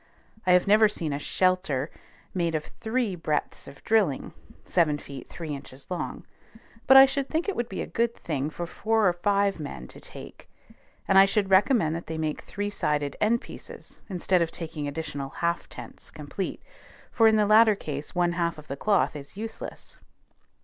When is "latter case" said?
17.45-18.15